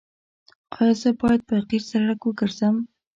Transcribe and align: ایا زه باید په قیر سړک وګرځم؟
ایا 0.77 0.91
زه 1.01 1.09
باید 1.19 1.41
په 1.49 1.55
قیر 1.69 1.83
سړک 1.89 2.19
وګرځم؟ 2.23 2.75